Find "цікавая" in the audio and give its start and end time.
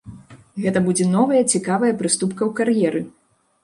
1.53-1.93